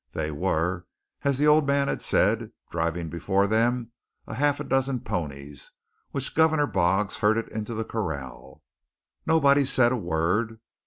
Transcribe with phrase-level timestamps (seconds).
[0.13, 0.87] They were,
[1.21, 3.91] as the old man had said, driving before them
[4.25, 5.73] a half dozen ponies,
[6.09, 8.63] which Governor Boggs herded into the corral.
[9.27, 10.59] Nobody said a word.